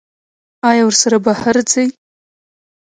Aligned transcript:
ایا 0.69 0.83
ورسره 0.87 1.17
بهر 1.25 1.55
ځئ؟ 1.71 1.85